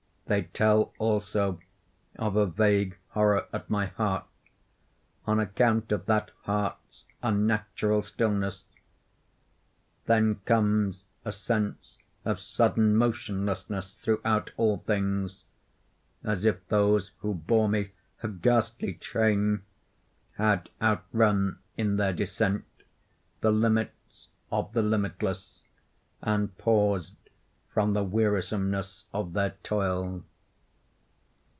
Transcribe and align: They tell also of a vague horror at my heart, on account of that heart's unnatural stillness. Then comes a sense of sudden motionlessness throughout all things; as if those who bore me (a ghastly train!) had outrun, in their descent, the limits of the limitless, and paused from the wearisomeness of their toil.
They 0.27 0.43
tell 0.43 0.93
also 0.97 1.59
of 2.17 2.37
a 2.37 2.45
vague 2.45 2.95
horror 3.09 3.47
at 3.51 3.69
my 3.69 3.87
heart, 3.87 4.25
on 5.27 5.41
account 5.41 5.91
of 5.91 6.05
that 6.05 6.31
heart's 6.43 7.03
unnatural 7.21 8.01
stillness. 8.01 8.63
Then 10.05 10.35
comes 10.45 11.03
a 11.25 11.33
sense 11.33 11.97
of 12.23 12.39
sudden 12.39 12.95
motionlessness 12.95 13.95
throughout 13.95 14.51
all 14.55 14.77
things; 14.77 15.43
as 16.23 16.45
if 16.45 16.65
those 16.69 17.11
who 17.17 17.33
bore 17.33 17.67
me 17.67 17.91
(a 18.23 18.29
ghastly 18.29 18.93
train!) 18.93 19.63
had 20.37 20.69
outrun, 20.81 21.59
in 21.75 21.97
their 21.97 22.13
descent, 22.13 22.63
the 23.41 23.51
limits 23.51 24.29
of 24.49 24.71
the 24.71 24.81
limitless, 24.81 25.61
and 26.21 26.57
paused 26.57 27.15
from 27.73 27.93
the 27.93 28.03
wearisomeness 28.03 29.05
of 29.13 29.31
their 29.31 29.51
toil. 29.63 30.21